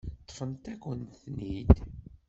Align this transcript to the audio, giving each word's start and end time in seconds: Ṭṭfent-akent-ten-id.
Ṭṭfent-akent-ten-id. 0.21 1.71